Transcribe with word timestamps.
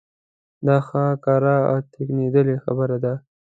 دا 0.67 0.77
ښه 0.87 1.03
کره 1.23 1.55
او 1.69 1.77
ټنګېدلې 1.91 2.55
خبره 2.63 2.97
ده. 3.03 3.13